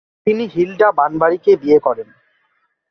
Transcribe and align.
তিনি 0.27 0.43
হিলডা 0.53 0.89
বানবারিকে 0.97 1.51
বিয়ে 1.61 1.79
করেন। 1.79 2.07